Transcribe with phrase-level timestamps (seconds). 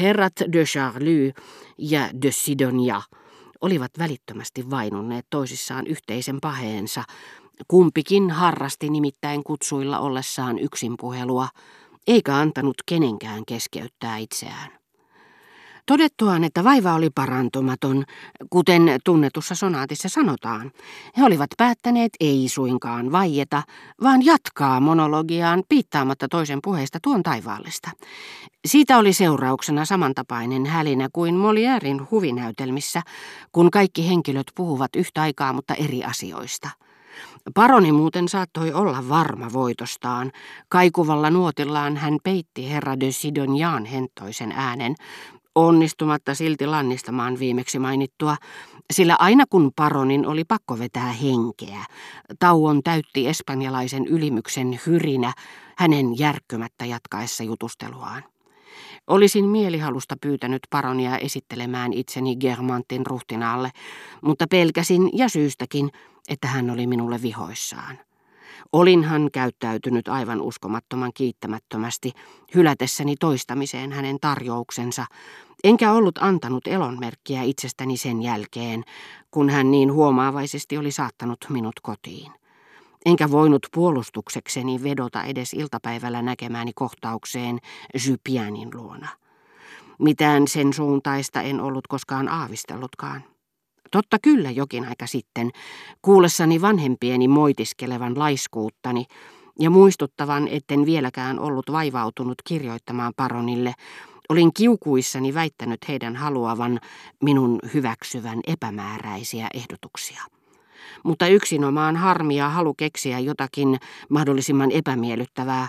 [0.00, 1.32] Herrat de Charlie
[1.78, 3.02] ja de Sidonia
[3.60, 7.04] olivat välittömästi vainunneet toisissaan yhteisen paheensa.
[7.68, 11.48] Kumpikin harrasti nimittäin kutsuilla ollessaan yksinpuhelua,
[12.06, 14.77] eikä antanut kenenkään keskeyttää itseään.
[15.88, 18.04] Todettuaan, että vaiva oli parantumaton,
[18.50, 20.70] kuten tunnetussa sonaatissa sanotaan,
[21.16, 23.62] he olivat päättäneet ei suinkaan vaieta,
[24.02, 27.90] vaan jatkaa monologiaan piittaamatta toisen puheesta tuon taivaallista.
[28.66, 33.02] Siitä oli seurauksena samantapainen hälinä kuin Molièrin huvinäytelmissä,
[33.52, 36.70] kun kaikki henkilöt puhuvat yhtä aikaa, mutta eri asioista.
[37.54, 40.32] Paroni muuten saattoi olla varma voitostaan.
[40.68, 44.94] Kaikuvalla nuotillaan hän peitti herra de Sidonian hentoisen äänen,
[45.66, 48.36] onnistumatta silti lannistamaan viimeksi mainittua,
[48.92, 51.84] sillä aina kun paronin oli pakko vetää henkeä,
[52.38, 55.32] tauon täytti espanjalaisen ylimyksen hyrinä
[55.76, 58.24] hänen järkkymättä jatkaessa jutusteluaan.
[59.06, 63.70] Olisin mielihalusta pyytänyt paronia esittelemään itseni Germantin ruhtinaalle,
[64.22, 65.90] mutta pelkäsin ja syystäkin,
[66.28, 67.98] että hän oli minulle vihoissaan.
[68.72, 72.12] Olinhan käyttäytynyt aivan uskomattoman kiittämättömästi,
[72.54, 75.06] hylätessäni toistamiseen hänen tarjouksensa,
[75.64, 78.84] enkä ollut antanut elonmerkkiä itsestäni sen jälkeen,
[79.30, 82.32] kun hän niin huomaavaisesti oli saattanut minut kotiin.
[83.06, 87.58] Enkä voinut puolustuksekseni vedota edes iltapäivällä näkemääni kohtaukseen
[88.06, 89.08] Jypianin luona.
[89.98, 93.24] Mitään sen suuntaista en ollut koskaan aavistellutkaan.
[93.90, 95.50] Totta kyllä jokin aika sitten,
[96.02, 99.04] kuullessani vanhempieni moitiskelevan laiskuuttani
[99.60, 103.74] ja muistuttavan, etten vieläkään ollut vaivautunut kirjoittamaan paronille,
[104.28, 106.80] olin kiukuissani väittänyt heidän haluavan
[107.24, 110.22] minun hyväksyvän epämääräisiä ehdotuksia.
[111.04, 113.78] Mutta yksinomaan harmia halu keksiä jotakin
[114.08, 115.68] mahdollisimman epämiellyttävää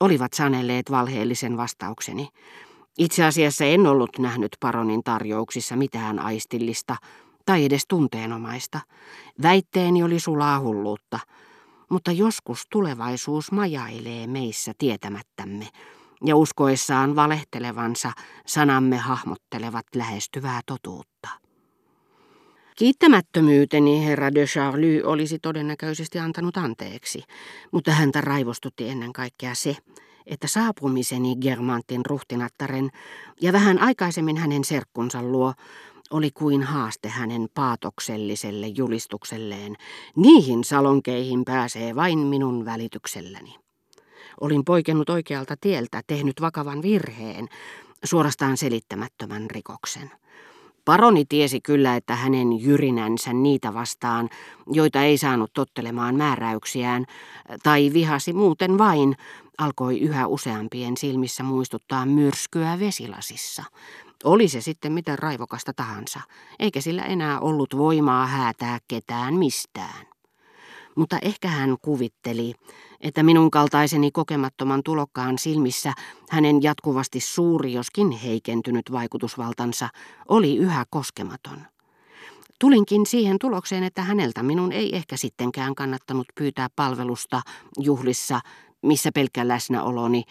[0.00, 2.28] olivat sanelleet valheellisen vastaukseni.
[2.98, 6.96] Itse asiassa en ollut nähnyt paronin tarjouksissa mitään aistillista,
[7.46, 8.80] tai edes tunteenomaista.
[9.42, 11.18] Väitteeni oli sulaa hulluutta,
[11.90, 15.68] mutta joskus tulevaisuus majailee meissä tietämättämme,
[16.24, 18.12] ja uskoessaan valehtelevansa
[18.46, 21.28] sanamme hahmottelevat lähestyvää totuutta.
[22.76, 27.22] Kiittämättömyyteni herra de Charlie olisi todennäköisesti antanut anteeksi,
[27.72, 29.76] mutta häntä raivostutti ennen kaikkea se,
[30.26, 32.90] että saapumiseni Germantin ruhtinattaren
[33.40, 35.54] ja vähän aikaisemmin hänen serkkunsa luo
[36.10, 39.76] oli kuin haaste hänen paatokselliselle julistukselleen.
[40.16, 43.54] Niihin salonkeihin pääsee vain minun välitykselläni.
[44.40, 47.48] Olin poikennut oikealta tieltä, tehnyt vakavan virheen,
[48.04, 50.10] suorastaan selittämättömän rikoksen.
[50.84, 54.28] Paroni tiesi kyllä, että hänen jyrinänsä niitä vastaan,
[54.66, 57.06] joita ei saanut tottelemaan määräyksiään,
[57.62, 59.16] tai vihasi muuten vain,
[59.58, 63.64] alkoi yhä useampien silmissä muistuttaa myrskyä vesilasissa,
[64.24, 66.20] oli se sitten miten raivokasta tahansa,
[66.58, 70.06] eikä sillä enää ollut voimaa häätää ketään mistään.
[70.96, 72.54] Mutta ehkä hän kuvitteli,
[73.00, 75.92] että minun kaltaiseni kokemattoman tulokkaan silmissä
[76.30, 79.88] hänen jatkuvasti suuri, joskin heikentynyt vaikutusvaltansa
[80.28, 81.58] oli yhä koskematon.
[82.60, 87.42] Tulinkin siihen tulokseen, että häneltä minun ei ehkä sittenkään kannattanut pyytää palvelusta
[87.78, 88.40] juhlissa,
[88.82, 90.24] missä pelkkä läsnäoloni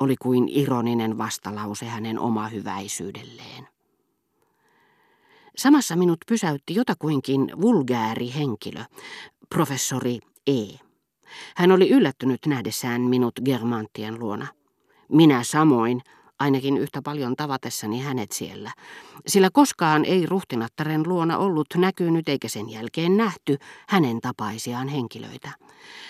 [0.00, 3.68] oli kuin ironinen vastalause hänen oma hyväisyydelleen.
[5.56, 8.80] Samassa minut pysäytti jotakuinkin vulgääri henkilö,
[9.48, 10.78] professori E.
[11.56, 14.46] Hän oli yllättynyt nähdessään minut Germantien luona.
[15.08, 16.02] Minä samoin,
[16.38, 18.70] ainakin yhtä paljon tavatessani hänet siellä,
[19.26, 23.58] sillä koskaan ei ruhtinattaren luona ollut näkynyt eikä sen jälkeen nähty
[23.88, 25.50] hänen tapaisiaan henkilöitä.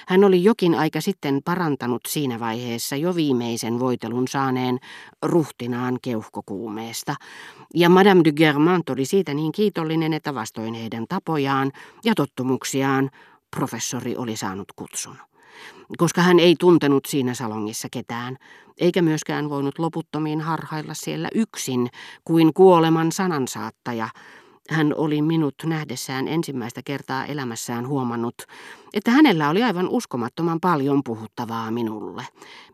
[0.08, 4.78] Hän oli jokin aika sitten parantanut siinä vaiheessa jo viimeisen voitelun saaneen
[5.22, 7.14] ruhtinaan keuhkokuumeesta,
[7.74, 11.72] ja Madame de Germant oli siitä niin kiitollinen, että vastoin heidän tapojaan
[12.04, 13.10] ja tottumuksiaan
[13.56, 15.16] professori oli saanut kutsun
[15.98, 18.36] koska hän ei tuntenut siinä salongissa ketään,
[18.78, 21.88] eikä myöskään voinut loputtomiin harhailla siellä yksin
[22.24, 24.08] kuin kuoleman sanansaattaja.
[24.70, 28.34] Hän oli minut nähdessään ensimmäistä kertaa elämässään huomannut,
[28.94, 32.24] että hänellä oli aivan uskomattoman paljon puhuttavaa minulle,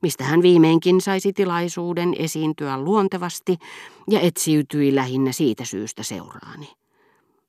[0.02, 3.56] mistä hän viimeinkin saisi tilaisuuden esiintyä luontevasti
[4.10, 6.68] ja etsiytyi lähinnä siitä syystä seuraani.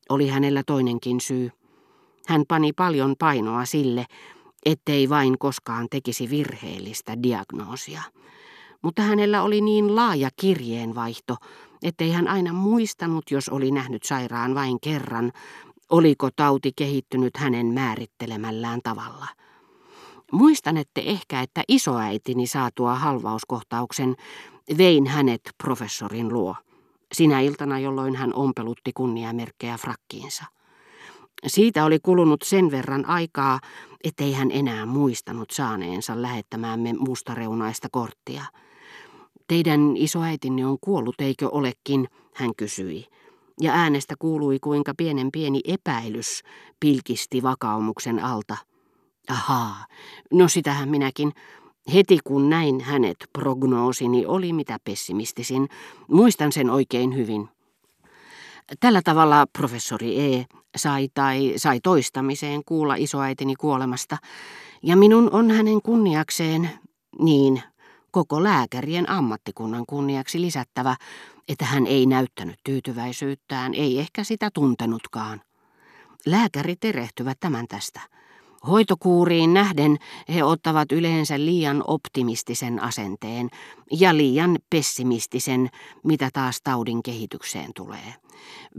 [0.10, 1.52] Oli hänellä toinenkin syy.
[2.28, 4.06] Hän pani paljon painoa sille,
[4.66, 8.02] ettei vain koskaan tekisi virheellistä diagnoosia.
[8.82, 11.36] Mutta hänellä oli niin laaja kirjeenvaihto,
[11.84, 15.32] ettei hän aina muistanut, jos oli nähnyt sairaan vain kerran,
[15.90, 19.28] oliko tauti kehittynyt hänen määrittelemällään tavalla.
[20.32, 24.16] Muistanette ehkä, että isoäitini saatua halvauskohtauksen
[24.78, 26.56] vein hänet professorin luo.
[27.14, 30.46] Sinä iltana, jolloin hän ompelutti kunniamerkkejä frakkiinsa.
[31.48, 33.60] Siitä oli kulunut sen verran aikaa,
[34.04, 38.44] ettei hän enää muistanut saaneensa lähettämäämme mustareunaista korttia.
[39.48, 43.06] Teidän isoäitinne on kuollut, eikö olekin, hän kysyi.
[43.62, 46.44] Ja äänestä kuului, kuinka pienen pieni epäilys
[46.80, 48.58] pilkisti vakaumuksen alta.
[49.30, 49.86] Ahaa,
[50.32, 51.32] no sitähän minäkin.
[51.94, 55.70] Heti kun näin hänet, prognoosini oli mitä pessimistisin.
[56.08, 57.50] Muistan sen oikein hyvin.
[58.80, 60.46] Tällä tavalla professori E.
[60.76, 64.18] sai tai sai toistamiseen kuulla isoäitini kuolemasta,
[64.84, 66.70] ja minun on hänen kunniakseen,
[67.20, 67.62] niin
[68.12, 70.96] koko lääkärien ammattikunnan kunniaksi lisättävä,
[71.48, 75.42] että hän ei näyttänyt tyytyväisyyttään, ei ehkä sitä tuntenutkaan.
[76.26, 78.02] Lääkärit erehtyvät tämän tästä.
[78.68, 79.98] Hoitokuuriin nähden
[80.34, 83.50] he ottavat yleensä liian optimistisen asenteen
[83.92, 85.70] ja liian pessimistisen,
[86.04, 88.14] mitä taas taudin kehitykseen tulee.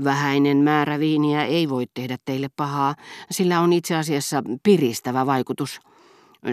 [0.05, 2.95] Vähäinen määrä viiniä ei voi tehdä teille pahaa,
[3.31, 5.81] sillä on itse asiassa piristävä vaikutus.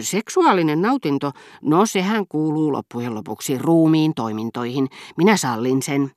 [0.00, 1.32] Seksuaalinen nautinto,
[1.62, 4.88] no sehän kuuluu loppujen lopuksi ruumiin toimintoihin.
[5.16, 6.10] Minä sallin sen.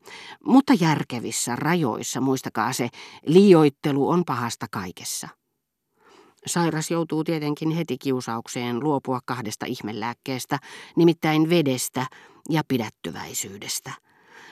[0.45, 2.89] Mutta järkevissä rajoissa, muistakaa se,
[3.25, 5.44] liioittelu on pahasta kaikessa.
[6.45, 10.59] Sairas joutuu tietenkin heti kiusaukseen luopua kahdesta ihmelääkkeestä,
[10.95, 12.05] nimittäin vedestä
[12.49, 13.91] ja pidättyväisyydestä.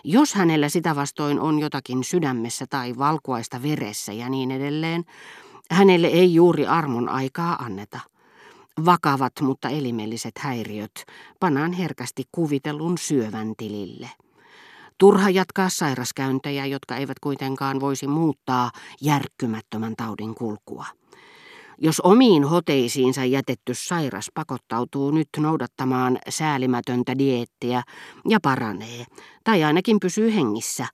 [0.04, 5.04] Jos hänellä sitä vastoin on jotakin sydämessä tai valkuaista veressä ja niin edelleen,
[5.72, 8.00] hänelle ei juuri armon aikaa anneta.
[8.86, 11.06] Vakavat, mutta elimelliset häiriöt
[11.40, 14.10] pannaan herkästi kuvitellun syövän tilille.
[14.98, 20.86] Turha jatkaa sairaskäyntejä, jotka eivät kuitenkaan voisi muuttaa järkkymättömän taudin kulkua.
[21.78, 27.84] Jos omiin hoteisiinsa jätetty sairas pakottautuu nyt noudattamaan säälimätöntä dieettiä
[28.30, 29.06] ja paranee,
[29.44, 30.88] tai ainakin pysyy hengissä,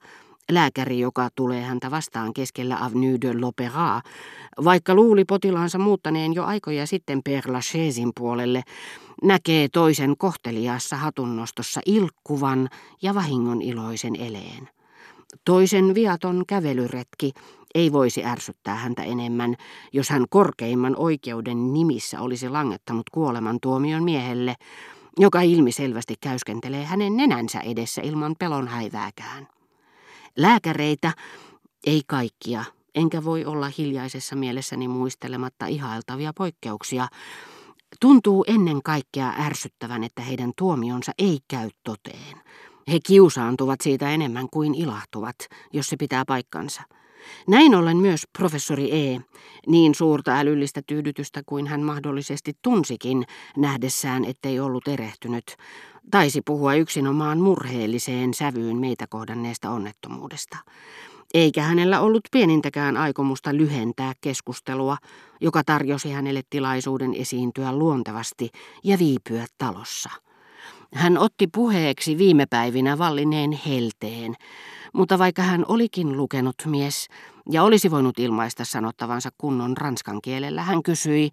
[0.50, 4.10] lääkäri, joka tulee häntä vastaan keskellä Avenue de l'Opéra,
[4.64, 8.62] vaikka luuli potilaansa muuttaneen jo aikoja sitten Père Lachaisein puolelle,
[9.22, 12.68] näkee toisen kohteliaassa hatunnostossa ilkkuvan
[13.02, 14.68] ja vahingon iloisen eleen.
[15.44, 17.32] Toisen viaton kävelyretki
[17.74, 19.56] ei voisi ärsyttää häntä enemmän,
[19.92, 24.54] jos hän korkeimman oikeuden nimissä olisi langettanut kuolemantuomion miehelle,
[25.18, 29.48] joka ilmiselvästi käyskentelee hänen nenänsä edessä ilman pelon häivääkään.
[30.36, 31.12] Lääkäreitä,
[31.86, 32.64] ei kaikkia,
[32.94, 37.08] enkä voi olla hiljaisessa mielessäni muistelematta ihailtavia poikkeuksia,
[38.00, 42.36] tuntuu ennen kaikkea ärsyttävän, että heidän tuomionsa ei käy toteen.
[42.92, 45.36] He kiusaantuvat siitä enemmän kuin ilahtuvat,
[45.72, 46.82] jos se pitää paikkansa.
[47.48, 49.20] Näin ollen myös professori E,
[49.66, 53.24] niin suurta älyllistä tyydytystä kuin hän mahdollisesti tunsikin
[53.56, 55.56] nähdessään, ettei ollut erehtynyt,
[56.10, 60.56] taisi puhua yksinomaan murheelliseen sävyyn meitä kohdanneesta onnettomuudesta.
[61.34, 64.96] Eikä hänellä ollut pienintäkään aikomusta lyhentää keskustelua,
[65.40, 68.50] joka tarjosi hänelle tilaisuuden esiintyä luontevasti
[68.84, 70.10] ja viipyä talossa.
[70.94, 74.34] Hän otti puheeksi viime päivinä vallineen helteen,
[74.92, 77.08] mutta vaikka hän olikin lukenut mies
[77.50, 81.30] ja olisi voinut ilmaista sanottavansa kunnon ranskan kielellä, hän kysyi,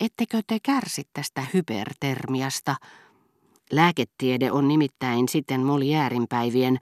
[0.00, 2.76] ettekö te kärsi tästä hypertermiasta?
[3.72, 6.78] Lääketiede on nimittäin sitten Moliäärin päivien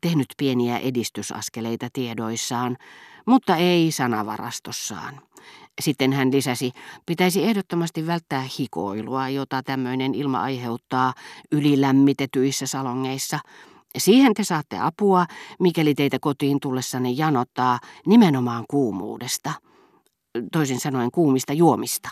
[0.00, 2.76] tehnyt pieniä edistysaskeleita tiedoissaan,
[3.26, 5.27] mutta ei sanavarastossaan.
[5.80, 6.72] Sitten hän lisäsi,
[7.06, 11.14] pitäisi ehdottomasti välttää hikoilua, jota tämmöinen ilma aiheuttaa
[11.52, 13.38] ylilämmitetyissä salongeissa.
[13.98, 15.26] Siihen te saatte apua,
[15.60, 19.52] mikäli teitä kotiin tullessanne janottaa nimenomaan kuumuudesta.
[20.52, 22.08] Toisin sanoen kuumista juomista.